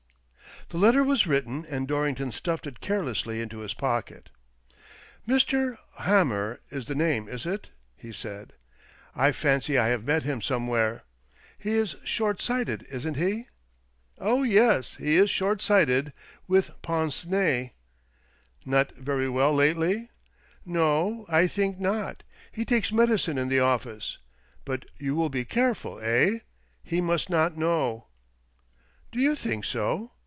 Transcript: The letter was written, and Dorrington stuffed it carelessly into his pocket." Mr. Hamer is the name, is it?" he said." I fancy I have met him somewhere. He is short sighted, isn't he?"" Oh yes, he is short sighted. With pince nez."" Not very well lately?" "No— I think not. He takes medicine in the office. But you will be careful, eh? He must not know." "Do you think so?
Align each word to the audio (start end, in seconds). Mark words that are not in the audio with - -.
The 0.69 0.77
letter 0.77 1.03
was 1.03 1.27
written, 1.27 1.65
and 1.65 1.85
Dorrington 1.85 2.31
stuffed 2.31 2.65
it 2.65 2.79
carelessly 2.79 3.41
into 3.41 3.57
his 3.59 3.73
pocket." 3.73 4.29
Mr. 5.27 5.77
Hamer 5.99 6.61
is 6.69 6.85
the 6.85 6.95
name, 6.95 7.27
is 7.27 7.45
it?" 7.45 7.71
he 7.97 8.13
said." 8.13 8.53
I 9.15 9.33
fancy 9.33 9.77
I 9.77 9.89
have 9.89 10.05
met 10.05 10.23
him 10.23 10.41
somewhere. 10.41 11.03
He 11.59 11.71
is 11.71 11.97
short 12.05 12.41
sighted, 12.41 12.83
isn't 12.89 13.17
he?"" 13.17 13.47
Oh 14.17 14.43
yes, 14.43 14.95
he 14.95 15.17
is 15.17 15.29
short 15.29 15.61
sighted. 15.61 16.13
With 16.47 16.69
pince 16.81 17.25
nez."" 17.25 17.71
Not 18.65 18.93
very 18.95 19.27
well 19.27 19.53
lately?" 19.53 20.09
"No— 20.65 21.25
I 21.27 21.47
think 21.47 21.81
not. 21.81 22.23
He 22.49 22.63
takes 22.63 22.93
medicine 22.93 23.37
in 23.37 23.49
the 23.49 23.59
office. 23.59 24.19
But 24.63 24.85
you 24.97 25.15
will 25.15 25.29
be 25.29 25.43
careful, 25.43 25.99
eh? 25.99 26.39
He 26.81 27.01
must 27.01 27.29
not 27.29 27.57
know." 27.57 28.07
"Do 29.11 29.19
you 29.19 29.35
think 29.35 29.65
so? 29.65 30.11